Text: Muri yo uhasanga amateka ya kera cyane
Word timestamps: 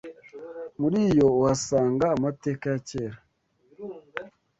Muri 0.79 0.99
yo 1.17 1.27
uhasanga 1.39 2.05
amateka 2.15 2.65
ya 2.73 2.79
kera 2.87 2.87
cyane 2.89 3.21